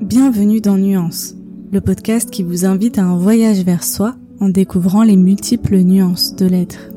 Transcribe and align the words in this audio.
Bienvenue 0.00 0.60
dans 0.60 0.76
Nuance, 0.76 1.34
le 1.70 1.80
podcast 1.80 2.30
qui 2.30 2.42
vous 2.42 2.64
invite 2.64 2.98
à 2.98 3.04
un 3.04 3.16
voyage 3.16 3.60
vers 3.60 3.84
soi 3.84 4.16
en 4.40 4.48
découvrant 4.48 5.02
les 5.02 5.16
multiples 5.16 5.78
nuances 5.78 6.34
de 6.34 6.46
l'être. 6.46 6.90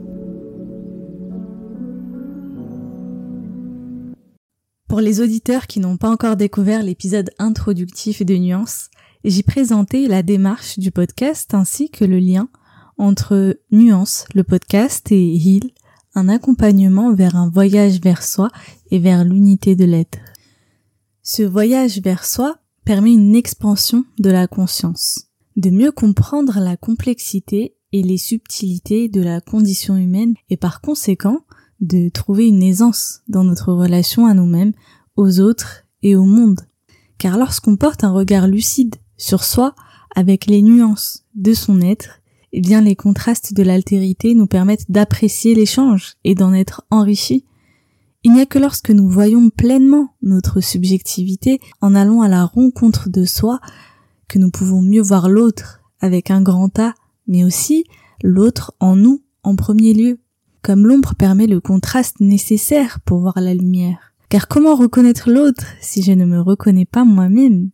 Pour 4.87 5.01
les 5.01 5.21
auditeurs 5.21 5.67
qui 5.67 5.79
n'ont 5.79 5.97
pas 5.97 6.09
encore 6.09 6.35
découvert 6.35 6.83
l'épisode 6.83 7.29
introductif 7.39 8.25
de 8.25 8.35
Nuance, 8.35 8.89
j'y 9.23 9.43
présentais 9.43 10.07
la 10.07 10.23
démarche 10.23 10.79
du 10.79 10.91
podcast 10.91 11.53
ainsi 11.53 11.89
que 11.89 12.05
le 12.05 12.19
lien 12.19 12.49
entre 12.97 13.57
Nuance, 13.71 14.25
le 14.33 14.43
podcast, 14.43 15.11
et 15.11 15.35
Heal, 15.35 15.71
un 16.15 16.29
accompagnement 16.29 17.13
vers 17.13 17.35
un 17.35 17.49
voyage 17.49 17.99
vers 18.01 18.23
soi 18.23 18.49
et 18.91 18.99
vers 18.99 19.23
l'unité 19.23 19.75
de 19.75 19.85
l'être. 19.85 20.19
Ce 21.25 21.41
voyage 21.41 22.01
vers 22.01 22.25
soi 22.25 22.57
permet 22.83 23.13
une 23.13 23.33
expansion 23.33 24.03
de 24.19 24.29
la 24.29 24.45
conscience, 24.45 25.29
de 25.55 25.69
mieux 25.69 25.93
comprendre 25.93 26.59
la 26.59 26.75
complexité 26.75 27.77
et 27.93 28.03
les 28.03 28.17
subtilités 28.17 29.07
de 29.07 29.21
la 29.21 29.39
condition 29.39 29.95
humaine 29.95 30.33
et 30.49 30.57
par 30.57 30.81
conséquent 30.81 31.39
de 31.79 32.09
trouver 32.09 32.47
une 32.47 32.61
aisance 32.61 33.21
dans 33.29 33.45
notre 33.45 33.71
relation 33.71 34.25
à 34.25 34.33
nous-mêmes, 34.33 34.73
aux 35.15 35.39
autres 35.39 35.85
et 36.01 36.17
au 36.17 36.25
monde. 36.25 36.59
Car 37.19 37.37
lorsqu'on 37.37 37.77
porte 37.77 38.03
un 38.03 38.11
regard 38.11 38.47
lucide 38.47 38.95
sur 39.15 39.45
soi 39.45 39.75
avec 40.17 40.45
les 40.45 40.61
nuances 40.61 41.23
de 41.35 41.53
son 41.53 41.79
être, 41.79 42.19
eh 42.51 42.59
bien 42.59 42.81
les 42.81 42.97
contrastes 42.97 43.53
de 43.53 43.63
l'altérité 43.63 44.35
nous 44.35 44.47
permettent 44.47 44.91
d'apprécier 44.91 45.55
l'échange 45.55 46.15
et 46.25 46.35
d'en 46.35 46.53
être 46.53 46.83
enrichis 46.91 47.45
il 48.23 48.31
n'y 48.31 48.41
a 48.41 48.45
que 48.45 48.59
lorsque 48.59 48.89
nous 48.89 49.09
voyons 49.09 49.49
pleinement 49.49 50.15
notre 50.21 50.61
subjectivité 50.61 51.59
en 51.81 51.93
allant 51.93 52.21
à 52.21 52.29
la 52.29 52.45
rencontre 52.45 53.09
de 53.09 53.25
soi 53.25 53.59
que 54.29 54.39
nous 54.39 54.49
pouvons 54.49 54.81
mieux 54.81 55.01
voir 55.01 55.29
l'autre 55.29 55.81
avec 55.99 56.31
un 56.31 56.41
grand 56.41 56.79
A, 56.79 56.93
mais 57.27 57.43
aussi 57.43 57.83
l'autre 58.23 58.73
en 58.79 58.95
nous 58.95 59.21
en 59.43 59.55
premier 59.55 59.93
lieu, 59.93 60.19
comme 60.61 60.87
l'ombre 60.87 61.15
permet 61.15 61.47
le 61.47 61.59
contraste 61.59 62.21
nécessaire 62.21 63.01
pour 63.01 63.19
voir 63.19 63.39
la 63.41 63.53
lumière. 63.53 64.13
Car 64.29 64.47
comment 64.47 64.75
reconnaître 64.75 65.29
l'autre 65.29 65.65
si 65.81 66.01
je 66.01 66.13
ne 66.13 66.25
me 66.25 66.39
reconnais 66.39 66.85
pas 66.85 67.03
moi-même? 67.03 67.71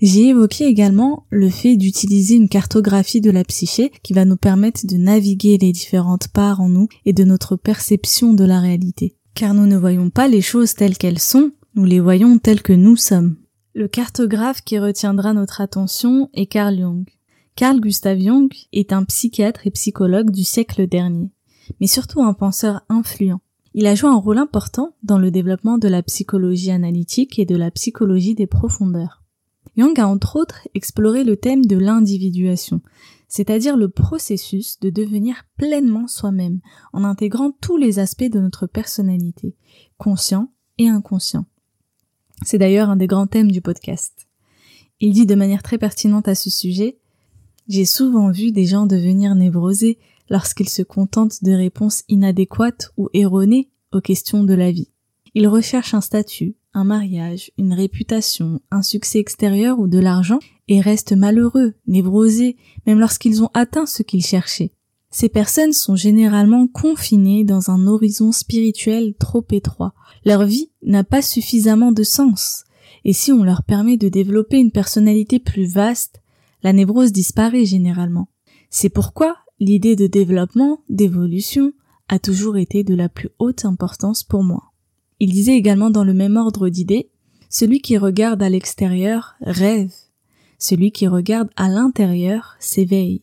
J'ai 0.00 0.28
évoqué 0.28 0.64
également 0.64 1.26
le 1.28 1.50
fait 1.50 1.76
d'utiliser 1.76 2.36
une 2.36 2.48
cartographie 2.48 3.20
de 3.20 3.30
la 3.30 3.44
psyché 3.44 3.92
qui 4.02 4.14
va 4.14 4.24
nous 4.24 4.36
permettre 4.36 4.86
de 4.86 4.96
naviguer 4.96 5.58
les 5.58 5.72
différentes 5.72 6.28
parts 6.28 6.60
en 6.60 6.68
nous 6.68 6.88
et 7.04 7.12
de 7.12 7.24
notre 7.24 7.56
perception 7.56 8.32
de 8.32 8.44
la 8.44 8.60
réalité 8.60 9.17
car 9.38 9.54
nous 9.54 9.66
ne 9.66 9.76
voyons 9.76 10.10
pas 10.10 10.26
les 10.26 10.40
choses 10.40 10.74
telles 10.74 10.98
qu'elles 10.98 11.20
sont, 11.20 11.52
nous 11.76 11.84
les 11.84 12.00
voyons 12.00 12.40
telles 12.40 12.60
que 12.60 12.72
nous 12.72 12.96
sommes. 12.96 13.36
Le 13.72 13.86
cartographe 13.86 14.62
qui 14.62 14.80
retiendra 14.80 15.32
notre 15.32 15.60
attention 15.60 16.28
est 16.34 16.46
Carl 16.46 16.76
Jung. 16.76 17.08
Carl 17.54 17.78
Gustav 17.78 18.18
Jung 18.18 18.52
est 18.72 18.92
un 18.92 19.04
psychiatre 19.04 19.64
et 19.64 19.70
psychologue 19.70 20.32
du 20.32 20.42
siècle 20.42 20.88
dernier, 20.88 21.30
mais 21.80 21.86
surtout 21.86 22.20
un 22.20 22.32
penseur 22.32 22.80
influent. 22.88 23.38
Il 23.74 23.86
a 23.86 23.94
joué 23.94 24.10
un 24.10 24.16
rôle 24.16 24.38
important 24.38 24.96
dans 25.04 25.18
le 25.18 25.30
développement 25.30 25.78
de 25.78 25.86
la 25.86 26.02
psychologie 26.02 26.72
analytique 26.72 27.38
et 27.38 27.46
de 27.46 27.54
la 27.54 27.70
psychologie 27.70 28.34
des 28.34 28.48
profondeurs. 28.48 29.22
Jung 29.76 30.00
a 30.00 30.08
entre 30.08 30.34
autres 30.34 30.66
exploré 30.74 31.22
le 31.22 31.36
thème 31.36 31.64
de 31.64 31.78
l'individuation, 31.78 32.80
c'est-à-dire 33.28 33.76
le 33.76 33.88
processus 33.88 34.80
de 34.80 34.90
devenir 34.90 35.44
pleinement 35.56 36.06
soi-même, 36.06 36.60
en 36.92 37.04
intégrant 37.04 37.52
tous 37.60 37.76
les 37.76 37.98
aspects 37.98 38.30
de 38.30 38.40
notre 38.40 38.66
personnalité, 38.66 39.54
conscient 39.98 40.50
et 40.78 40.88
inconscient. 40.88 41.46
C'est 42.44 42.58
d'ailleurs 42.58 42.90
un 42.90 42.96
des 42.96 43.06
grands 43.06 43.26
thèmes 43.26 43.50
du 43.50 43.60
podcast. 43.60 44.28
Il 45.00 45.12
dit 45.12 45.26
de 45.26 45.34
manière 45.34 45.62
très 45.62 45.78
pertinente 45.78 46.28
à 46.28 46.34
ce 46.34 46.50
sujet, 46.50 46.98
j'ai 47.68 47.84
souvent 47.84 48.30
vu 48.30 48.50
des 48.50 48.64
gens 48.64 48.86
devenir 48.86 49.34
névrosés 49.34 49.98
lorsqu'ils 50.30 50.68
se 50.68 50.82
contentent 50.82 51.44
de 51.44 51.52
réponses 51.52 52.04
inadéquates 52.08 52.90
ou 52.96 53.08
erronées 53.12 53.70
aux 53.92 54.00
questions 54.00 54.44
de 54.44 54.54
la 54.54 54.72
vie. 54.72 54.90
Ils 55.34 55.48
recherchent 55.48 55.94
un 55.94 56.00
statut, 56.00 56.56
un 56.72 56.84
mariage, 56.84 57.50
une 57.58 57.74
réputation, 57.74 58.60
un 58.70 58.82
succès 58.82 59.18
extérieur 59.18 59.78
ou 59.78 59.86
de 59.86 59.98
l'argent 59.98 60.38
et 60.68 60.80
restent 60.80 61.16
malheureux, 61.16 61.74
névrosés, 61.86 62.56
même 62.86 63.00
lorsqu'ils 63.00 63.42
ont 63.42 63.50
atteint 63.54 63.86
ce 63.86 64.02
qu'ils 64.02 64.24
cherchaient. 64.24 64.72
Ces 65.10 65.28
personnes 65.28 65.72
sont 65.72 65.96
généralement 65.96 66.66
confinées 66.66 67.44
dans 67.44 67.70
un 67.70 67.86
horizon 67.86 68.30
spirituel 68.30 69.14
trop 69.18 69.44
étroit. 69.50 69.94
Leur 70.24 70.44
vie 70.44 70.70
n'a 70.82 71.02
pas 71.02 71.22
suffisamment 71.22 71.92
de 71.92 72.02
sens. 72.02 72.64
Et 73.04 73.14
si 73.14 73.32
on 73.32 73.42
leur 73.42 73.62
permet 73.62 73.96
de 73.96 74.08
développer 74.08 74.58
une 74.58 74.70
personnalité 74.70 75.38
plus 75.38 75.66
vaste, 75.66 76.20
la 76.62 76.72
névrose 76.72 77.12
disparaît 77.12 77.64
généralement. 77.64 78.28
C'est 78.68 78.90
pourquoi 78.90 79.36
l'idée 79.60 79.96
de 79.96 80.06
développement, 80.06 80.80
d'évolution, 80.88 81.72
a 82.08 82.18
toujours 82.18 82.56
été 82.56 82.84
de 82.84 82.94
la 82.94 83.08
plus 83.08 83.30
haute 83.38 83.64
importance 83.64 84.24
pour 84.24 84.42
moi. 84.42 84.72
Il 85.20 85.32
disait 85.32 85.56
également 85.56 85.90
dans 85.90 86.04
le 86.04 86.14
même 86.14 86.36
ordre 86.36 86.68
d'idées, 86.68 87.10
celui 87.48 87.80
qui 87.80 87.96
regarde 87.96 88.42
à 88.42 88.50
l'extérieur 88.50 89.34
rêve, 89.40 89.92
celui 90.58 90.92
qui 90.92 91.06
regarde 91.06 91.48
à 91.56 91.68
l'intérieur 91.68 92.56
s'éveille. 92.58 93.22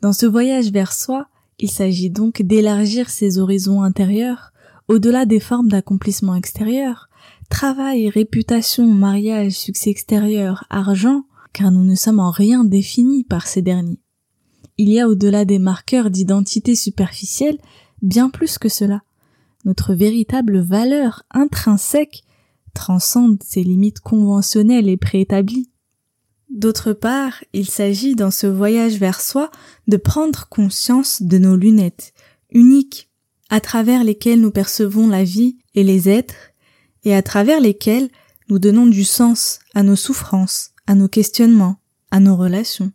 Dans 0.00 0.12
ce 0.12 0.26
voyage 0.26 0.70
vers 0.70 0.92
soi, 0.92 1.28
il 1.58 1.70
s'agit 1.70 2.10
donc 2.10 2.42
d'élargir 2.42 3.10
ses 3.10 3.38
horizons 3.38 3.82
intérieurs, 3.82 4.52
au-delà 4.88 5.26
des 5.26 5.40
formes 5.40 5.68
d'accomplissement 5.68 6.34
extérieur, 6.34 7.08
travail, 7.50 8.08
réputation, 8.08 8.86
mariage, 8.86 9.52
succès 9.52 9.90
extérieur, 9.90 10.64
argent, 10.70 11.24
car 11.52 11.70
nous 11.70 11.84
ne 11.84 11.94
sommes 11.94 12.20
en 12.20 12.30
rien 12.30 12.64
définis 12.64 13.24
par 13.24 13.46
ces 13.46 13.62
derniers. 13.62 14.00
Il 14.78 14.88
y 14.88 15.00
a 15.00 15.08
au-delà 15.08 15.44
des 15.44 15.58
marqueurs 15.58 16.10
d'identité 16.10 16.74
superficielle 16.74 17.58
bien 18.02 18.30
plus 18.30 18.56
que 18.56 18.68
cela. 18.68 19.02
Notre 19.64 19.92
véritable 19.94 20.60
valeur 20.60 21.22
intrinsèque 21.30 22.24
transcende 22.72 23.42
ces 23.42 23.62
limites 23.62 24.00
conventionnelles 24.00 24.88
et 24.88 24.96
préétablies. 24.96 25.69
D'autre 26.50 26.92
part, 26.92 27.44
il 27.52 27.68
s'agit 27.70 28.16
dans 28.16 28.32
ce 28.32 28.48
voyage 28.48 28.98
vers 28.98 29.20
soi 29.20 29.52
de 29.86 29.96
prendre 29.96 30.48
conscience 30.48 31.22
de 31.22 31.38
nos 31.38 31.56
lunettes, 31.56 32.12
uniques, 32.50 33.08
à 33.50 33.60
travers 33.60 34.02
lesquelles 34.02 34.40
nous 34.40 34.50
percevons 34.50 35.06
la 35.06 35.22
vie 35.22 35.58
et 35.74 35.84
les 35.84 36.08
êtres, 36.08 36.52
et 37.04 37.14
à 37.14 37.22
travers 37.22 37.60
lesquelles 37.60 38.10
nous 38.48 38.58
donnons 38.58 38.86
du 38.86 39.04
sens 39.04 39.60
à 39.74 39.84
nos 39.84 39.94
souffrances, 39.94 40.70
à 40.88 40.96
nos 40.96 41.08
questionnements, 41.08 41.76
à 42.10 42.18
nos 42.18 42.36
relations. 42.36 42.92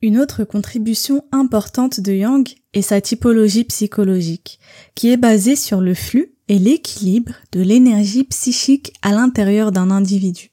Une 0.00 0.18
autre 0.18 0.44
contribution 0.44 1.24
importante 1.30 2.00
de 2.00 2.12
Yang 2.12 2.54
est 2.72 2.82
sa 2.82 3.02
typologie 3.02 3.64
psychologique, 3.64 4.60
qui 4.94 5.10
est 5.10 5.16
basée 5.18 5.56
sur 5.56 5.82
le 5.82 5.92
flux 5.92 6.32
et 6.48 6.58
l'équilibre 6.58 7.32
de 7.52 7.60
l'énergie 7.60 8.24
psychique 8.24 8.94
à 9.02 9.12
l'intérieur 9.12 9.72
d'un 9.72 9.90
individu. 9.90 10.52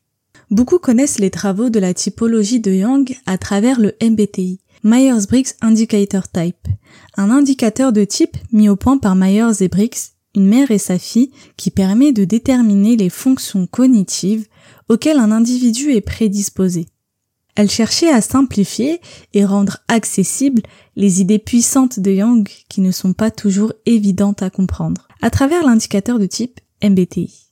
Beaucoup 0.52 0.78
connaissent 0.78 1.20
les 1.20 1.32
travaux 1.32 1.70
de 1.70 1.80
la 1.80 1.94
typologie 1.94 2.60
de 2.60 2.72
Yang 2.72 3.18
à 3.26 3.38
travers 3.38 3.80
le 3.80 3.94
MBTI, 4.02 4.60
Myers-Briggs 4.84 5.54
Indicator 5.62 6.30
Type, 6.32 6.68
un 7.18 7.32
indicateur 7.32 7.92
de 7.92 8.04
type 8.04 8.38
mis 8.52 8.70
au 8.70 8.76
point 8.76 9.00
par 9.00 9.16
Myers 9.16 9.62
et 9.64 9.68
Briggs, 9.68 10.12
une 10.36 10.48
mère 10.48 10.70
et 10.70 10.78
sa 10.78 11.00
fille, 11.00 11.32
qui 11.58 11.72
permet 11.72 12.12
de 12.12 12.26
déterminer 12.26 12.96
les 12.96 13.10
fonctions 13.10 13.66
cognitives 13.66 14.46
auxquelles 14.88 15.18
un 15.18 15.32
individu 15.32 15.92
est 15.94 16.02
prédisposé. 16.02 16.86
Elle 17.56 17.72
cherchait 17.72 18.12
à 18.12 18.22
simplifier 18.22 19.00
et 19.34 19.46
rendre 19.46 19.80
accessibles 19.88 20.62
les 20.96 21.22
idées 21.22 21.40
puissantes 21.40 22.00
de 22.00 22.12
Yang 22.12 22.66
qui 22.70 22.82
ne 22.82 22.92
sont 22.92 23.14
pas 23.14 23.32
toujours 23.32 23.74
évidentes 23.86 24.44
à 24.44 24.50
comprendre, 24.50 25.08
à 25.22 25.30
travers 25.32 25.66
l'indicateur 25.66 26.20
de 26.20 26.26
type 26.26 26.60
MBTI. 26.84 27.45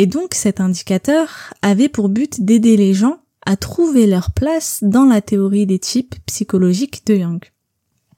Et 0.00 0.06
donc 0.06 0.32
cet 0.32 0.62
indicateur 0.62 1.52
avait 1.60 1.90
pour 1.90 2.08
but 2.08 2.40
d'aider 2.40 2.78
les 2.78 2.94
gens 2.94 3.18
à 3.44 3.58
trouver 3.58 4.06
leur 4.06 4.30
place 4.30 4.78
dans 4.80 5.04
la 5.04 5.20
théorie 5.20 5.66
des 5.66 5.78
types 5.78 6.14
psychologiques 6.24 7.02
de 7.04 7.16
Young. 7.16 7.44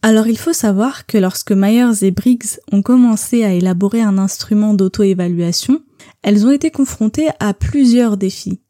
Alors 0.00 0.28
il 0.28 0.38
faut 0.38 0.52
savoir 0.52 1.06
que 1.06 1.18
lorsque 1.18 1.50
Myers 1.50 2.04
et 2.04 2.12
Briggs 2.12 2.60
ont 2.70 2.82
commencé 2.82 3.42
à 3.42 3.52
élaborer 3.52 4.00
un 4.00 4.16
instrument 4.16 4.74
d'auto-évaluation, 4.74 5.82
elles 6.22 6.46
ont 6.46 6.52
été 6.52 6.70
confrontées 6.70 7.30
à 7.40 7.52
plusieurs 7.52 8.16
défis. 8.16 8.60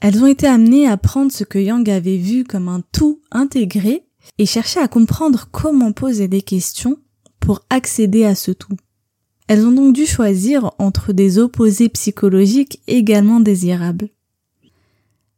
Elles 0.00 0.22
ont 0.24 0.26
été 0.26 0.46
amenées 0.46 0.88
à 0.88 0.96
prendre 0.96 1.32
ce 1.32 1.44
que 1.44 1.58
Young 1.58 1.90
avait 1.90 2.16
vu 2.16 2.44
comme 2.44 2.70
un 2.70 2.80
tout 2.90 3.20
intégré 3.30 4.06
et 4.38 4.46
chercher 4.46 4.80
à 4.80 4.88
comprendre 4.88 5.50
comment 5.52 5.92
poser 5.92 6.26
des 6.26 6.40
questions 6.40 6.96
pour 7.38 7.66
accéder 7.68 8.24
à 8.24 8.34
ce 8.34 8.50
tout. 8.50 8.76
Elles 9.48 9.64
ont 9.64 9.72
donc 9.72 9.94
dû 9.94 10.06
choisir 10.06 10.72
entre 10.78 11.12
des 11.12 11.38
opposés 11.38 11.88
psychologiques 11.88 12.82
également 12.86 13.40
désirables. 13.40 14.08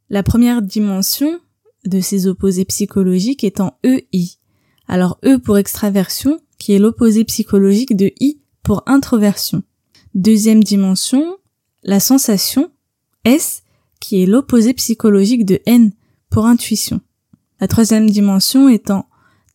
La 0.08 0.22
première 0.22 0.62
dimension 0.62 1.40
de 1.84 2.00
ces 2.00 2.26
opposés 2.26 2.64
psychologiques 2.64 3.44
étant 3.44 3.78
EI. 3.84 4.31
Alors 4.87 5.19
E 5.25 5.38
pour 5.38 5.58
extraversion, 5.58 6.40
qui 6.58 6.72
est 6.72 6.78
l'opposé 6.78 7.25
psychologique 7.25 7.96
de 7.96 8.10
I 8.19 8.40
pour 8.62 8.82
introversion. 8.87 9.62
Deuxième 10.14 10.64
dimension, 10.64 11.37
la 11.82 12.00
sensation, 12.00 12.70
S, 13.25 13.62
qui 14.00 14.22
est 14.22 14.26
l'opposé 14.26 14.72
psychologique 14.72 15.44
de 15.44 15.60
N 15.66 15.93
pour 16.31 16.46
intuition. 16.46 17.00
La 17.60 17.69
troisième 17.69 18.08
dimension 18.08 18.69
étant 18.69 19.08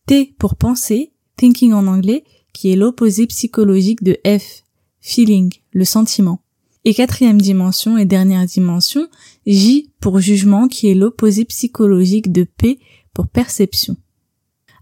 T 0.06 0.34
pour 0.38 0.54
penser, 0.54 1.12
thinking 1.36 1.72
en 1.72 1.86
anglais, 1.86 2.24
qui 2.54 2.72
est 2.72 2.76
l'opposé 2.76 3.26
psychologique 3.26 4.02
de 4.02 4.16
F, 4.26 4.64
feeling, 5.00 5.52
le 5.72 5.84
sentiment. 5.84 6.40
Et 6.86 6.94
quatrième 6.94 7.40
dimension 7.40 7.98
et 7.98 8.06
dernière 8.06 8.46
dimension, 8.46 9.08
J 9.46 9.90
pour 10.00 10.20
jugement, 10.20 10.68
qui 10.68 10.88
est 10.88 10.94
l'opposé 10.94 11.44
psychologique 11.44 12.32
de 12.32 12.44
P 12.44 12.78
pour 13.12 13.28
perception. 13.28 13.96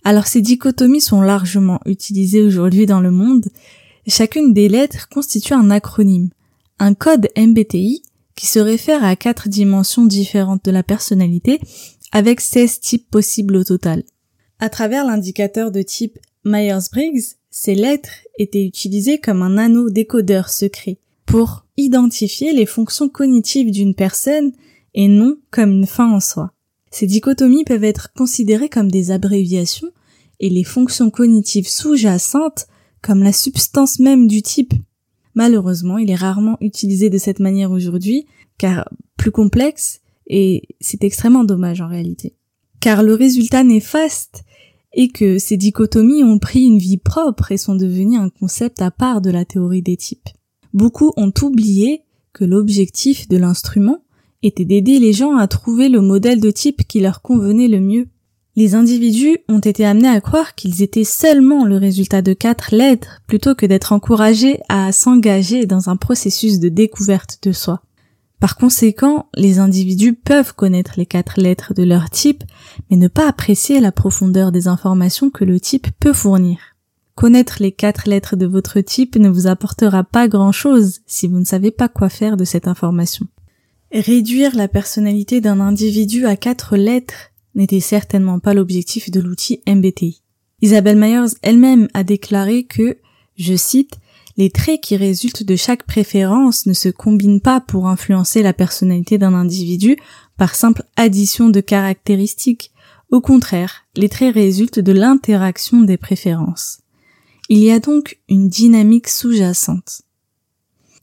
Alors 0.05 0.27
ces 0.27 0.41
dichotomies 0.41 1.01
sont 1.01 1.23
largement 1.23 1.81
utilisées 1.87 2.43
aujourd'hui 2.43 2.87
dans 2.87 3.01
le 3.01 3.11
monde. 3.11 3.47
Chacune 4.07 4.53
des 4.53 4.69
lettres 4.69 5.09
constitue 5.09 5.55
un 5.55 5.71
acronyme, 5.71 6.31
un 6.79 6.95
code 6.95 7.29
MBTI 7.37 8.03
qui 8.35 8.47
se 8.47 8.59
réfère 8.59 9.05
à 9.05 9.15
quatre 9.15 9.49
dimensions 9.49 10.05
différentes 10.05 10.65
de 10.65 10.73
la 10.73 10.83
personnalité 10.83 11.61
avec 12.11 12.41
16 12.41 12.81
types 12.81 13.11
possibles 13.11 13.57
au 13.57 13.65
total. 13.65 14.03
À 14.59 14.69
travers 14.69 15.05
l'indicateur 15.05 15.71
de 15.71 15.83
type 15.83 16.19
Myers-Briggs, 16.45 17.37
ces 17.51 17.75
lettres 17.75 18.27
étaient 18.39 18.65
utilisées 18.65 19.19
comme 19.19 19.43
un 19.43 19.59
anneau 19.59 19.91
décodeur 19.91 20.49
secret 20.49 20.99
pour 21.27 21.67
identifier 21.77 22.53
les 22.53 22.67
fonctions 22.67 23.09
cognitives 23.09 23.71
d'une 23.71 23.95
personne 23.95 24.53
et 24.95 25.09
non 25.09 25.37
comme 25.51 25.73
une 25.73 25.87
fin 25.87 26.11
en 26.11 26.21
soi. 26.21 26.53
Ces 26.91 27.07
dichotomies 27.07 27.65
peuvent 27.65 27.85
être 27.85 28.13
considérées 28.13 28.69
comme 28.69 28.91
des 28.91 29.11
abréviations 29.11 29.91
et 30.41 30.51
les 30.51 30.65
fonctions 30.65 31.11
cognitives 31.11 31.69
sous-jacentes 31.69 32.67
comme 33.01 33.23
la 33.23 33.33
substance 33.33 33.99
même 33.99 34.27
du 34.27 34.43
type. 34.43 34.75
Malheureusement, 35.35 35.99
il 35.99 36.11
est 36.11 36.17
rarement 36.17 36.59
utilisé 36.61 37.09
de 37.09 37.19
cette 37.19 37.41
manière 37.41 37.71
aujourd'hui, 37.71 38.27
car 38.59 38.89
plus 39.17 39.31
complexe, 39.31 40.01
et 40.27 40.63
c'est 40.81 41.05
extrêmement 41.05 41.45
dommage 41.45 41.81
en 41.81 41.89
réalité. 41.89 42.37
Car 42.81 43.03
le 43.03 43.15
résultat 43.15 43.65
néfaste 43.65 44.45
est 44.95 45.09
que 45.09 45.39
ces 45.39 45.57
dichotomies 45.57 46.25
ont 46.25 46.39
pris 46.39 46.65
une 46.65 46.79
vie 46.79 46.99
propre 46.99 47.53
et 47.53 47.57
sont 47.57 47.75
devenues 47.75 48.19
un 48.19 48.29
concept 48.29 48.83
à 48.83 48.91
part 48.91 49.21
de 49.21 49.31
la 49.31 49.45
théorie 49.45 49.83
des 49.83 49.97
types. 49.97 50.29
Beaucoup 50.75 51.13
ont 51.17 51.33
oublié 51.43 52.03
que 52.33 52.45
l'objectif 52.45 53.29
de 53.29 53.37
l'instrument 53.37 54.05
était 54.43 54.65
d'aider 54.65 54.99
les 54.99 55.13
gens 55.13 55.37
à 55.37 55.47
trouver 55.47 55.89
le 55.89 56.01
modèle 56.01 56.41
de 56.41 56.51
type 56.51 56.87
qui 56.87 57.01
leur 57.01 57.23
convenait 57.23 57.69
le 57.69 57.81
mieux. 57.81 58.09
Les 58.55 58.75
individus 58.75 59.39
ont 59.49 59.61
été 59.61 59.85
amenés 59.85 60.09
à 60.09 60.21
croire 60.21 60.55
qu'ils 60.55 60.83
étaient 60.83 61.05
seulement 61.05 61.65
le 61.65 61.77
résultat 61.77 62.21
de 62.21 62.35
quatre 62.35 62.75
lettres 62.75 63.23
plutôt 63.27 63.55
que 63.55 63.65
d'être 63.65 63.93
encouragés 63.93 64.61
à 64.69 64.93
s'engager 64.93 65.65
dans 65.65 65.89
un 65.89 65.97
processus 65.97 66.59
de 66.59 66.69
découverte 66.69 67.39
de 67.43 67.53
soi. 67.53 67.83
Par 68.43 68.57
conséquent, 68.57 69.29
les 69.37 69.61
individus 69.61 70.15
peuvent 70.15 70.53
connaître 70.53 70.95
les 70.97 71.07
quatre 71.07 71.41
lettres 71.41 71.75
de 71.75 71.85
leur 71.85 72.11
type, 72.11 72.43
mais 72.91 72.97
ne 72.97 73.07
pas 73.07 73.29
apprécier 73.29 73.79
la 73.79 73.93
profondeur 73.93 74.51
des 74.51 74.67
informations 74.67 75.31
que 75.31 75.45
le 75.45 75.61
type 75.61 75.87
peut 76.01 76.13
fournir. 76.13 76.59
Connaître 77.15 77.59
les 77.61 77.71
quatre 77.71 78.09
lettres 78.09 78.35
de 78.35 78.47
votre 78.47 78.81
type 78.81 79.15
ne 79.15 79.29
vous 79.29 79.47
apportera 79.47 80.03
pas 80.03 80.27
grand 80.27 80.51
chose 80.51 81.03
si 81.07 81.29
vous 81.29 81.39
ne 81.39 81.45
savez 81.45 81.71
pas 81.71 81.89
quoi 81.89 82.09
faire 82.09 82.37
de 82.37 82.43
cette 82.43 82.67
information. 82.67 83.29
Réduire 83.93 84.57
la 84.57 84.67
personnalité 84.67 85.41
d'un 85.41 85.61
individu 85.61 86.27
à 86.27 86.35
quatre 86.35 86.77
lettres 86.77 87.31
n'était 87.55 87.79
certainement 87.79 88.41
pas 88.41 88.55
l'objectif 88.55 89.13
de 89.13 89.21
l'outil 89.21 89.63
MBTI. 89.69 90.21
Isabelle 90.63 90.99
Myers 90.99 91.37
elle-même 91.43 91.87
a 91.95 92.03
déclaré 92.03 92.65
que, 92.65 92.99
je 93.37 93.55
cite, 93.55 94.01
les 94.37 94.51
traits 94.51 94.81
qui 94.81 94.97
résultent 94.97 95.43
de 95.43 95.57
chaque 95.57 95.85
préférence 95.85 96.67
ne 96.67 96.73
se 96.73 96.89
combinent 96.89 97.41
pas 97.41 97.61
pour 97.61 97.87
influencer 97.87 98.43
la 98.43 98.53
personnalité 98.53 99.19
d'un 99.19 99.35
individu 99.35 99.97
par 100.37 100.55
simple 100.55 100.85
addition 100.97 101.49
de 101.49 101.61
caractéristiques. 101.61 102.73
Au 103.11 103.21
contraire, 103.21 103.85
les 103.95 104.09
traits 104.09 104.35
résultent 104.35 104.81
de 104.81 104.93
l'interaction 104.93 105.83
des 105.83 105.99
préférences. 105.99 106.81
Il 107.49 107.59
y 107.59 107.71
a 107.71 107.81
donc 107.81 108.21
une 108.29 108.49
dynamique 108.49 109.09
sous-jacente. 109.09 110.03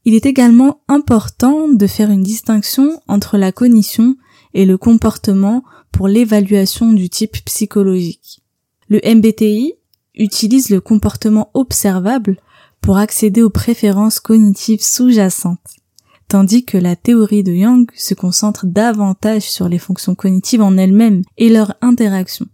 Il 0.05 0.15
est 0.15 0.25
également 0.25 0.81
important 0.87 1.67
de 1.67 1.87
faire 1.87 2.09
une 2.09 2.23
distinction 2.23 2.99
entre 3.07 3.37
la 3.37 3.51
cognition 3.51 4.15
et 4.53 4.65
le 4.65 4.77
comportement 4.77 5.63
pour 5.91 6.07
l'évaluation 6.07 6.93
du 6.93 7.09
type 7.09 7.43
psychologique. 7.45 8.41
Le 8.87 8.99
MBTI 9.05 9.73
utilise 10.15 10.69
le 10.69 10.81
comportement 10.81 11.51
observable 11.53 12.37
pour 12.81 12.97
accéder 12.97 13.41
aux 13.41 13.49
préférences 13.49 14.19
cognitives 14.19 14.83
sous-jacentes, 14.83 15.59
tandis 16.27 16.65
que 16.65 16.77
la 16.77 16.95
théorie 16.95 17.43
de 17.43 17.51
Young 17.51 17.89
se 17.95 18.13
concentre 18.13 18.65
davantage 18.65 19.43
sur 19.43 19.69
les 19.69 19.79
fonctions 19.79 20.15
cognitives 20.15 20.61
en 20.61 20.77
elles-mêmes 20.77 21.23
et 21.37 21.49
leur 21.49 21.75
interaction. 21.81 22.47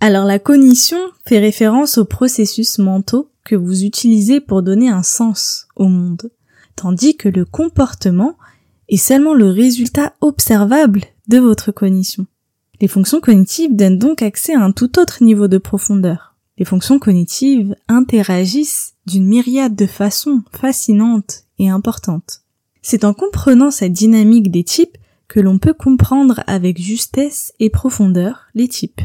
Alors 0.00 0.24
la 0.24 0.38
cognition 0.38 0.98
fait 1.24 1.38
référence 1.38 1.98
aux 1.98 2.04
processus 2.04 2.78
mentaux 2.78 3.30
que 3.44 3.54
vous 3.54 3.84
utilisez 3.84 4.40
pour 4.40 4.62
donner 4.62 4.88
un 4.88 5.02
sens 5.02 5.66
au 5.76 5.86
monde, 5.86 6.30
tandis 6.76 7.16
que 7.16 7.28
le 7.28 7.44
comportement 7.44 8.36
est 8.88 8.96
seulement 8.96 9.34
le 9.34 9.48
résultat 9.48 10.14
observable 10.20 11.02
de 11.28 11.38
votre 11.38 11.72
cognition. 11.72 12.26
Les 12.80 12.88
fonctions 12.88 13.20
cognitives 13.20 13.74
donnent 13.74 13.98
donc 13.98 14.22
accès 14.22 14.54
à 14.54 14.60
un 14.60 14.72
tout 14.72 14.98
autre 14.98 15.22
niveau 15.22 15.48
de 15.48 15.58
profondeur. 15.58 16.33
Les 16.56 16.64
fonctions 16.64 16.98
cognitives 16.98 17.74
interagissent 17.88 18.94
d'une 19.06 19.26
myriade 19.26 19.74
de 19.74 19.86
façons 19.86 20.42
fascinantes 20.52 21.44
et 21.58 21.68
importantes. 21.68 22.42
C'est 22.82 23.04
en 23.04 23.14
comprenant 23.14 23.70
cette 23.70 23.92
dynamique 23.92 24.50
des 24.50 24.64
types 24.64 24.96
que 25.26 25.40
l'on 25.40 25.58
peut 25.58 25.72
comprendre 25.72 26.44
avec 26.46 26.80
justesse 26.80 27.52
et 27.58 27.70
profondeur 27.70 28.46
les 28.54 28.68
types. 28.68 29.00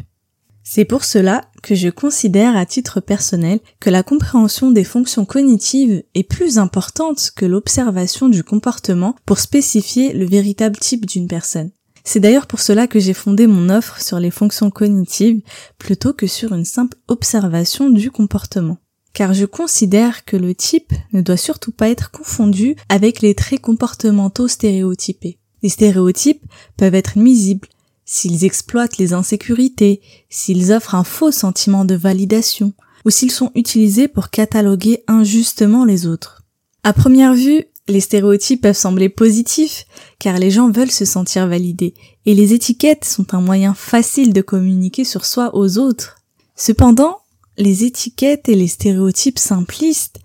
C'est 0.63 0.85
pour 0.85 1.03
cela 1.03 1.49
que 1.63 1.73
je 1.73 1.89
considère 1.89 2.55
à 2.55 2.67
titre 2.67 2.99
personnel 2.99 3.59
que 3.79 3.89
la 3.89 4.03
compréhension 4.03 4.69
des 4.69 4.83
fonctions 4.83 5.25
cognitives 5.25 6.03
est 6.13 6.23
plus 6.23 6.59
importante 6.59 7.31
que 7.35 7.45
l'observation 7.45 8.29
du 8.29 8.43
comportement 8.43 9.15
pour 9.25 9.39
spécifier 9.39 10.13
le 10.13 10.25
véritable 10.25 10.77
type 10.77 11.07
d'une 11.07 11.27
personne. 11.27 11.71
C'est 12.03 12.19
d'ailleurs 12.19 12.47
pour 12.47 12.59
cela 12.59 12.87
que 12.87 12.99
j'ai 12.99 13.13
fondé 13.13 13.47
mon 13.47 13.69
offre 13.69 14.01
sur 14.01 14.19
les 14.19 14.31
fonctions 14.31 14.69
cognitives 14.69 15.41
plutôt 15.77 16.13
que 16.13 16.27
sur 16.27 16.53
une 16.53 16.65
simple 16.65 16.97
observation 17.07 17.89
du 17.89 18.11
comportement. 18.11 18.77
Car 19.13 19.33
je 19.33 19.45
considère 19.45 20.25
que 20.25 20.37
le 20.37 20.55
type 20.55 20.93
ne 21.13 21.21
doit 21.21 21.37
surtout 21.37 21.71
pas 21.71 21.89
être 21.89 22.11
confondu 22.11 22.75
avec 22.89 23.21
les 23.21 23.35
traits 23.35 23.61
comportementaux 23.61 24.47
stéréotypés. 24.47 25.39
Les 25.61 25.69
stéréotypes 25.69 26.45
peuvent 26.77 26.95
être 26.95 27.17
nuisibles 27.17 27.67
s'ils 28.05 28.43
exploitent 28.43 28.97
les 28.97 29.13
insécurités, 29.13 30.01
s'ils 30.29 30.71
offrent 30.71 30.95
un 30.95 31.03
faux 31.03 31.31
sentiment 31.31 31.85
de 31.85 31.93
validation, 31.93 32.73
ou 33.05 33.11
s'ils 33.11 33.31
sont 33.31 33.51
utilisés 33.53 34.07
pour 34.07 34.31
cataloguer 34.31 35.03
injustement 35.07 35.85
les 35.85 36.07
autres. 36.07 36.41
À 36.83 36.91
première 36.91 37.35
vue, 37.35 37.65
les 37.89 37.99
stéréotypes 37.99 38.61
peuvent 38.61 38.75
sembler 38.75 39.09
positifs, 39.09 39.85
car 40.19 40.37
les 40.37 40.51
gens 40.51 40.71
veulent 40.71 40.91
se 40.91 41.05
sentir 41.05 41.47
validés, 41.47 41.93
et 42.25 42.33
les 42.33 42.53
étiquettes 42.53 43.05
sont 43.05 43.33
un 43.33 43.41
moyen 43.41 43.73
facile 43.73 44.33
de 44.33 44.41
communiquer 44.41 45.03
sur 45.03 45.25
soi 45.25 45.55
aux 45.55 45.77
autres. 45.77 46.17
Cependant, 46.55 47.19
les 47.57 47.83
étiquettes 47.83 48.47
et 48.49 48.55
les 48.55 48.67
stéréotypes 48.67 49.39
simplistes 49.39 50.19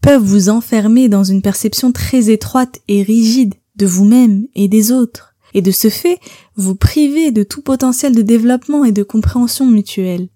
peuvent 0.00 0.22
vous 0.22 0.48
enfermer 0.48 1.08
dans 1.08 1.24
une 1.24 1.42
perception 1.42 1.92
très 1.92 2.30
étroite 2.30 2.78
et 2.88 3.02
rigide 3.02 3.54
de 3.76 3.86
vous-même 3.86 4.46
et 4.54 4.68
des 4.68 4.92
autres, 4.92 5.34
et 5.54 5.62
de 5.62 5.70
ce 5.70 5.90
fait, 5.90 6.18
vous 6.56 6.76
priver 6.76 7.30
de 7.30 7.42
tout 7.42 7.62
potentiel 7.62 8.14
de 8.14 8.22
développement 8.22 8.84
et 8.84 8.92
de 8.92 9.02
compréhension 9.02 9.66
mutuelle. 9.66 10.28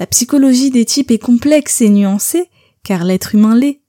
La 0.00 0.06
psychologie 0.06 0.70
des 0.70 0.84
types 0.84 1.10
est 1.10 1.18
complexe 1.18 1.80
et 1.80 1.88
nuancée, 1.88 2.46
car 2.82 3.04
l'être 3.04 3.34
humain 3.34 3.54
l'est. 3.54 3.81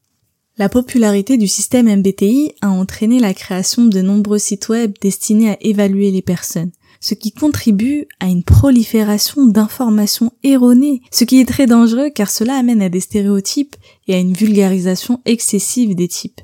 La 0.55 0.69
popularité 0.69 1.37
du 1.37 1.47
système 1.47 1.87
MBTI 1.87 2.51
a 2.61 2.69
entraîné 2.69 3.19
la 3.19 3.33
création 3.33 3.85
de 3.85 4.01
nombreux 4.01 4.37
sites 4.37 4.69
web 4.69 4.93
destinés 5.01 5.49
à 5.49 5.57
évaluer 5.61 6.11
les 6.11 6.21
personnes, 6.21 6.69
ce 6.99 7.15
qui 7.15 7.31
contribue 7.31 8.05
à 8.19 8.27
une 8.27 8.43
prolifération 8.43 9.47
d'informations 9.47 10.31
erronées, 10.43 11.01
ce 11.11 11.23
qui 11.23 11.39
est 11.39 11.49
très 11.49 11.65
dangereux 11.65 12.11
car 12.13 12.29
cela 12.29 12.53
amène 12.55 12.83
à 12.83 12.89
des 12.89 12.99
stéréotypes 12.99 13.75
et 14.07 14.13
à 14.13 14.19
une 14.19 14.33
vulgarisation 14.33 15.21
excessive 15.25 15.95
des 15.95 16.07
types. 16.07 16.41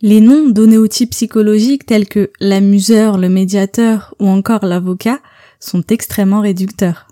Les 0.00 0.20
noms 0.20 0.48
donnés 0.48 0.76
aux 0.76 0.88
types 0.88 1.10
psychologiques 1.10 1.86
tels 1.86 2.08
que 2.08 2.32
l'amuseur, 2.40 3.18
le 3.18 3.28
médiateur 3.28 4.16
ou 4.18 4.26
encore 4.26 4.66
l'avocat 4.66 5.20
sont 5.60 5.84
extrêmement 5.90 6.40
réducteurs. 6.40 7.06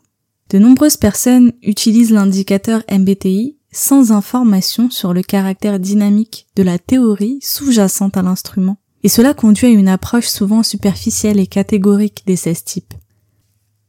De 0.51 0.59
nombreuses 0.59 0.97
personnes 0.97 1.53
utilisent 1.63 2.11
l'indicateur 2.11 2.83
MBTI 2.91 3.59
sans 3.73 4.13
information 4.13 4.91
sur 4.91 5.15
le 5.15 5.23
caractère 5.23 5.81
dynamique 5.81 6.47
de 6.57 6.63
la 6.63 6.79
théorie 6.79 7.39
sous-jacente 7.43 8.17
à 8.17 8.23
l'instrument. 8.23 8.77
Et 9.03 9.09
cela 9.09 9.35
conduit 9.35 9.67
à 9.67 9.71
une 9.71 9.89
approche 9.89 10.29
souvent 10.29 10.63
superficielle 10.63 11.41
et 11.41 11.47
catégorique 11.47 12.23
des 12.27 12.37
16 12.37 12.65
types. 12.65 12.95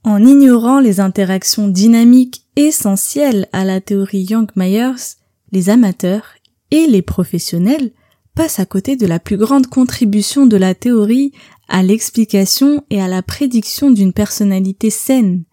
En 0.03 0.25
ignorant 0.25 0.79
les 0.79 0.99
interactions 0.99 1.67
dynamiques 1.67 2.45
essentielles 2.55 3.47
à 3.53 3.63
la 3.63 3.79
théorie 3.79 4.23
Young-Myers, 4.23 5.17
les 5.51 5.69
amateurs 5.69 6.25
et 6.71 6.87
les 6.87 7.01
professionnels 7.01 7.91
passent 8.35 8.59
à 8.59 8.65
côté 8.65 8.95
de 8.95 9.05
la 9.05 9.19
plus 9.19 9.37
grande 9.37 9.67
contribution 9.67 10.45
de 10.45 10.57
la 10.57 10.73
théorie 10.73 11.31
à 11.67 11.83
l'explication 11.83 12.83
et 12.89 12.99
à 12.99 13.07
la 13.07 13.21
prédiction 13.21 13.91
d'une 13.91 14.13
personnalité 14.13 14.89
saine. 14.89 15.43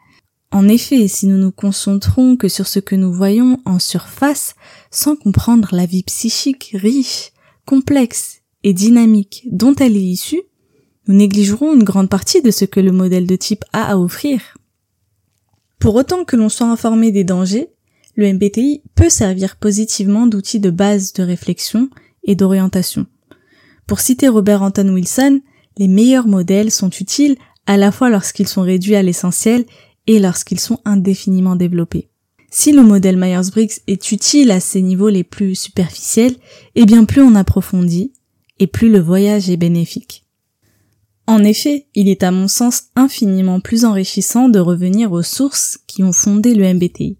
En 0.52 0.66
effet, 0.66 1.06
si 1.06 1.26
nous 1.26 1.36
nous 1.36 1.52
concentrons 1.52 2.36
que 2.36 2.48
sur 2.48 2.66
ce 2.66 2.80
que 2.80 2.96
nous 2.96 3.12
voyons 3.12 3.60
en 3.64 3.78
surface, 3.78 4.54
sans 4.90 5.14
comprendre 5.14 5.68
la 5.72 5.86
vie 5.86 6.02
psychique 6.02 6.72
riche, 6.74 7.30
complexe 7.66 8.40
et 8.64 8.72
dynamique 8.72 9.46
dont 9.50 9.74
elle 9.76 9.96
est 9.96 10.02
issue, 10.02 10.42
nous 11.06 11.14
négligerons 11.14 11.74
une 11.74 11.84
grande 11.84 12.08
partie 12.08 12.42
de 12.42 12.50
ce 12.50 12.64
que 12.64 12.80
le 12.80 12.90
modèle 12.90 13.26
de 13.26 13.36
type 13.36 13.64
a 13.72 13.92
à 13.92 13.96
offrir. 13.96 14.56
Pour 15.78 15.94
autant 15.94 16.24
que 16.24 16.36
l'on 16.36 16.48
soit 16.48 16.66
informé 16.66 17.12
des 17.12 17.24
dangers, 17.24 17.68
le 18.16 18.32
MBTI 18.32 18.82
peut 18.96 19.08
servir 19.08 19.56
positivement 19.56 20.26
d'outil 20.26 20.58
de 20.58 20.70
base 20.70 21.12
de 21.12 21.22
réflexion 21.22 21.88
et 22.24 22.34
d'orientation. 22.34 23.06
Pour 23.86 24.00
citer 24.00 24.28
Robert 24.28 24.62
Anton 24.62 24.88
Wilson, 24.88 25.40
les 25.78 25.88
meilleurs 25.88 26.26
modèles 26.26 26.70
sont 26.70 26.90
utiles 26.90 27.36
à 27.66 27.76
la 27.76 27.92
fois 27.92 28.10
lorsqu'ils 28.10 28.48
sont 28.48 28.62
réduits 28.62 28.96
à 28.96 29.02
l'essentiel 29.02 29.64
et 30.10 30.18
lorsqu'ils 30.18 30.58
sont 30.58 30.80
indéfiniment 30.84 31.54
développés. 31.54 32.08
Si 32.50 32.72
le 32.72 32.82
modèle 32.82 33.16
Myers-Briggs 33.16 33.78
est 33.86 34.10
utile 34.10 34.50
à 34.50 34.58
ces 34.58 34.82
niveaux 34.82 35.08
les 35.08 35.22
plus 35.22 35.54
superficiels, 35.54 36.34
eh 36.74 36.84
bien 36.84 37.04
plus 37.04 37.22
on 37.22 37.36
approfondit, 37.36 38.12
et 38.58 38.66
plus 38.66 38.90
le 38.90 38.98
voyage 38.98 39.48
est 39.50 39.56
bénéfique. 39.56 40.26
En 41.28 41.44
effet, 41.44 41.86
il 41.94 42.08
est 42.08 42.24
à 42.24 42.32
mon 42.32 42.48
sens 42.48 42.86
infiniment 42.96 43.60
plus 43.60 43.84
enrichissant 43.84 44.48
de 44.48 44.58
revenir 44.58 45.12
aux 45.12 45.22
sources 45.22 45.78
qui 45.86 46.02
ont 46.02 46.12
fondé 46.12 46.56
le 46.56 46.74
MBTI, 46.74 47.16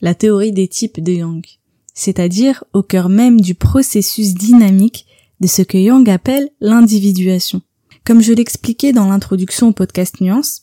la 0.00 0.14
théorie 0.14 0.52
des 0.52 0.68
types 0.68 1.02
de 1.02 1.14
Young, 1.14 1.44
c'est-à-dire 1.92 2.62
au 2.72 2.84
cœur 2.84 3.08
même 3.08 3.40
du 3.40 3.56
processus 3.56 4.34
dynamique 4.34 5.06
de 5.40 5.48
ce 5.48 5.62
que 5.62 5.76
Young 5.76 6.08
appelle 6.08 6.50
l'individuation. 6.60 7.62
Comme 8.04 8.22
je 8.22 8.32
l'expliquais 8.32 8.92
dans 8.92 9.08
l'introduction 9.08 9.70
au 9.70 9.72
podcast 9.72 10.20
Nuance, 10.20 10.62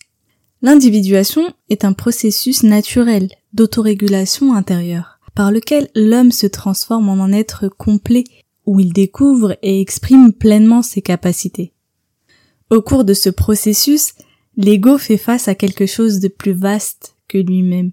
l'individuation 0.65 1.53
est 1.69 1.85
un 1.85 1.93
processus 1.93 2.63
naturel 2.63 3.29
d'autorégulation 3.53 4.55
intérieure, 4.55 5.19
par 5.35 5.51
lequel 5.51 5.91
l'homme 5.93 6.31
se 6.31 6.47
transforme 6.47 7.07
en 7.07 7.23
un 7.23 7.31
être 7.33 7.67
complet 7.67 8.23
où 8.65 8.79
il 8.79 8.91
découvre 8.91 9.55
et 9.61 9.79
exprime 9.79 10.33
pleinement 10.33 10.81
ses 10.81 11.03
capacités. 11.03 11.71
Au 12.71 12.81
cours 12.81 13.03
de 13.03 13.13
ce 13.13 13.29
processus, 13.29 14.15
l'ego 14.57 14.97
fait 14.97 15.17
face 15.17 15.47
à 15.47 15.53
quelque 15.53 15.85
chose 15.85 16.19
de 16.19 16.29
plus 16.29 16.53
vaste 16.53 17.15
que 17.27 17.37
lui-même, 17.37 17.91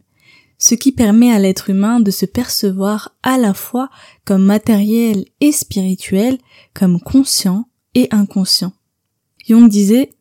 ce 0.56 0.74
qui 0.74 0.92
permet 0.92 1.30
à 1.30 1.38
l'être 1.38 1.68
humain 1.68 2.00
de 2.00 2.10
se 2.10 2.24
percevoir 2.24 3.14
à 3.22 3.36
la 3.36 3.52
fois 3.52 3.90
comme 4.24 4.46
matériel 4.46 5.26
et 5.42 5.52
spirituel, 5.52 6.38
comme 6.72 7.02
conscient 7.02 7.68
et 7.94 8.08
inconscient. 8.12 8.72
Jung 9.46 9.68
disait 9.68 10.14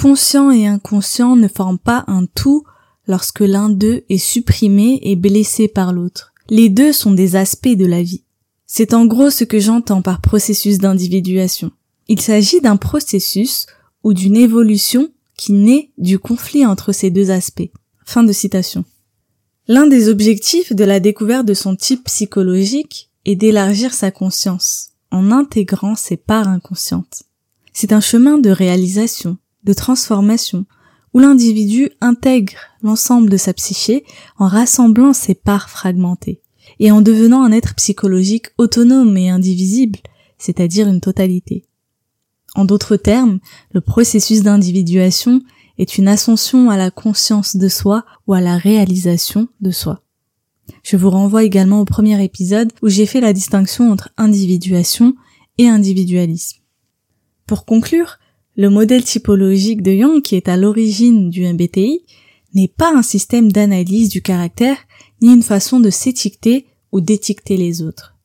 Conscient 0.00 0.50
et 0.50 0.66
inconscient 0.66 1.36
ne 1.36 1.46
forment 1.46 1.78
pas 1.78 2.04
un 2.06 2.24
tout 2.24 2.64
lorsque 3.06 3.40
l'un 3.40 3.68
d'eux 3.68 4.02
est 4.08 4.16
supprimé 4.16 4.98
et 5.02 5.14
blessé 5.14 5.68
par 5.68 5.92
l'autre. 5.92 6.32
Les 6.48 6.70
deux 6.70 6.94
sont 6.94 7.12
des 7.12 7.36
aspects 7.36 7.68
de 7.68 7.84
la 7.84 8.02
vie. 8.02 8.24
C'est 8.66 8.94
en 8.94 9.04
gros 9.04 9.28
ce 9.28 9.44
que 9.44 9.58
j'entends 9.58 10.00
par 10.00 10.22
processus 10.22 10.78
d'individuation. 10.78 11.70
Il 12.08 12.18
s'agit 12.18 12.62
d'un 12.62 12.78
processus 12.78 13.66
ou 14.02 14.14
d'une 14.14 14.38
évolution 14.38 15.10
qui 15.36 15.52
naît 15.52 15.90
du 15.98 16.18
conflit 16.18 16.64
entre 16.64 16.92
ces 16.92 17.10
deux 17.10 17.30
aspects. 17.30 17.70
Fin 18.06 18.22
de 18.22 18.32
citation. 18.32 18.86
L'un 19.68 19.86
des 19.86 20.08
objectifs 20.08 20.72
de 20.72 20.84
la 20.84 20.98
découverte 20.98 21.44
de 21.44 21.52
son 21.52 21.76
type 21.76 22.04
psychologique 22.04 23.10
est 23.26 23.36
d'élargir 23.36 23.92
sa 23.92 24.10
conscience 24.10 24.92
en 25.10 25.30
intégrant 25.30 25.94
ses 25.94 26.16
parts 26.16 26.48
inconscientes. 26.48 27.24
C'est 27.74 27.92
un 27.92 28.00
chemin 28.00 28.38
de 28.38 28.48
réalisation, 28.48 29.36
de 29.64 29.72
transformation, 29.72 30.66
où 31.12 31.18
l'individu 31.18 31.90
intègre 32.00 32.58
l'ensemble 32.82 33.30
de 33.30 33.36
sa 33.36 33.52
psyché 33.52 34.04
en 34.38 34.46
rassemblant 34.46 35.12
ses 35.12 35.34
parts 35.34 35.70
fragmentées 35.70 36.40
et 36.78 36.90
en 36.90 37.00
devenant 37.00 37.42
un 37.42 37.52
être 37.52 37.74
psychologique 37.74 38.46
autonome 38.58 39.16
et 39.16 39.28
indivisible, 39.28 39.98
c'est-à-dire 40.38 40.88
une 40.88 41.00
totalité. 41.00 41.64
En 42.54 42.64
d'autres 42.64 42.96
termes, 42.96 43.40
le 43.72 43.80
processus 43.80 44.42
d'individuation 44.42 45.42
est 45.78 45.98
une 45.98 46.08
ascension 46.08 46.70
à 46.70 46.76
la 46.76 46.90
conscience 46.90 47.56
de 47.56 47.68
soi 47.68 48.04
ou 48.26 48.34
à 48.34 48.40
la 48.40 48.56
réalisation 48.56 49.48
de 49.60 49.70
soi. 49.70 50.02
Je 50.82 50.96
vous 50.96 51.10
renvoie 51.10 51.44
également 51.44 51.80
au 51.80 51.84
premier 51.84 52.22
épisode 52.22 52.72
où 52.82 52.88
j'ai 52.88 53.06
fait 53.06 53.20
la 53.20 53.32
distinction 53.32 53.90
entre 53.90 54.10
individuation 54.16 55.14
et 55.58 55.68
individualisme. 55.68 56.60
Pour 57.46 57.64
conclure, 57.64 58.18
le 58.60 58.68
modèle 58.68 59.04
typologique 59.04 59.82
de 59.82 59.96
Jung 59.96 60.20
qui 60.20 60.36
est 60.36 60.46
à 60.46 60.58
l'origine 60.58 61.30
du 61.30 61.50
MBTI 61.50 62.02
n'est 62.52 62.68
pas 62.68 62.94
un 62.94 63.00
système 63.00 63.50
d'analyse 63.50 64.10
du 64.10 64.20
caractère 64.20 64.76
ni 65.22 65.32
une 65.32 65.42
façon 65.42 65.80
de 65.80 65.88
s'étiqueter 65.88 66.66
ou 66.92 67.00
d'étiqueter 67.00 67.56
les 67.56 67.80
autres. 67.80 68.18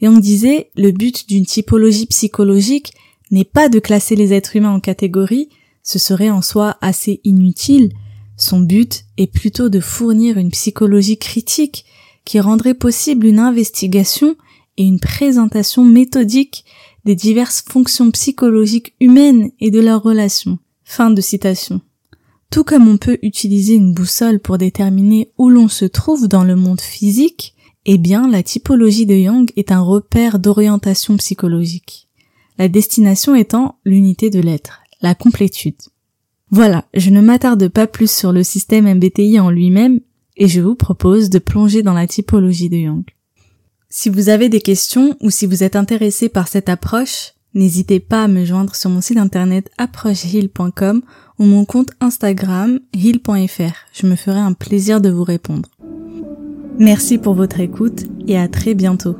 Jung 0.00 0.20
disait 0.20 0.70
le 0.76 0.92
but 0.92 1.28
d'une 1.28 1.44
typologie 1.44 2.06
psychologique 2.06 2.92
n'est 3.32 3.42
pas 3.42 3.68
de 3.68 3.80
classer 3.80 4.14
les 4.14 4.32
êtres 4.32 4.54
humains 4.54 4.76
en 4.76 4.78
catégories, 4.78 5.48
ce 5.82 5.98
serait 5.98 6.30
en 6.30 6.40
soi 6.40 6.76
assez 6.80 7.20
inutile. 7.24 7.90
Son 8.36 8.60
but 8.60 9.06
est 9.16 9.26
plutôt 9.26 9.70
de 9.70 9.80
fournir 9.80 10.38
une 10.38 10.52
psychologie 10.52 11.18
critique 11.18 11.84
qui 12.24 12.38
rendrait 12.38 12.74
possible 12.74 13.26
une 13.26 13.40
investigation 13.40 14.36
et 14.76 14.84
une 14.84 15.00
présentation 15.00 15.84
méthodique 15.84 16.64
des 17.04 17.14
diverses 17.14 17.62
fonctions 17.68 18.10
psychologiques 18.10 18.94
humaines 19.00 19.50
et 19.60 19.70
de 19.70 19.80
leurs 19.80 20.02
relations. 20.02 20.58
Fin 20.84 21.10
de 21.10 21.20
citation. 21.20 21.80
Tout 22.50 22.64
comme 22.64 22.88
on 22.88 22.98
peut 22.98 23.18
utiliser 23.22 23.74
une 23.74 23.94
boussole 23.94 24.38
pour 24.38 24.58
déterminer 24.58 25.32
où 25.38 25.48
l'on 25.48 25.68
se 25.68 25.84
trouve 25.84 26.28
dans 26.28 26.44
le 26.44 26.56
monde 26.56 26.80
physique, 26.80 27.54
eh 27.86 27.98
bien 27.98 28.28
la 28.28 28.42
typologie 28.42 29.06
de 29.06 29.14
Young 29.14 29.50
est 29.56 29.72
un 29.72 29.80
repère 29.80 30.38
d'orientation 30.38 31.16
psychologique 31.16 32.04
la 32.58 32.68
destination 32.68 33.34
étant 33.34 33.78
l'unité 33.84 34.30
de 34.30 34.40
l'être, 34.40 34.82
la 35.00 35.14
complétude. 35.14 35.76
Voilà, 36.50 36.84
je 36.94 37.10
ne 37.10 37.20
m'attarde 37.20 37.68
pas 37.68 37.86
plus 37.86 38.10
sur 38.10 38.32
le 38.32 38.42
système 38.42 38.92
MBTI 38.92 39.40
en 39.40 39.50
lui-même 39.50 40.00
et 40.36 40.46
je 40.46 40.60
vous 40.60 40.74
propose 40.74 41.30
de 41.30 41.38
plonger 41.38 41.82
dans 41.82 41.94
la 41.94 42.06
typologie 42.06 42.68
de 42.68 42.76
Young. 42.76 43.04
Si 43.96 44.10
vous 44.10 44.28
avez 44.28 44.48
des 44.48 44.60
questions 44.60 45.16
ou 45.20 45.30
si 45.30 45.46
vous 45.46 45.62
êtes 45.62 45.76
intéressé 45.76 46.28
par 46.28 46.48
cette 46.48 46.68
approche, 46.68 47.34
n'hésitez 47.54 48.00
pas 48.00 48.24
à 48.24 48.28
me 48.28 48.44
joindre 48.44 48.74
sur 48.74 48.90
mon 48.90 49.00
site 49.00 49.18
internet 49.18 49.70
approcheheal.com 49.78 51.00
ou 51.38 51.44
mon 51.44 51.64
compte 51.64 51.92
Instagram 52.00 52.80
heal.fr. 52.92 53.86
Je 53.92 54.06
me 54.08 54.16
ferai 54.16 54.40
un 54.40 54.52
plaisir 54.52 55.00
de 55.00 55.10
vous 55.10 55.22
répondre. 55.22 55.68
Merci 56.76 57.18
pour 57.18 57.34
votre 57.34 57.60
écoute 57.60 58.06
et 58.26 58.36
à 58.36 58.48
très 58.48 58.74
bientôt. 58.74 59.16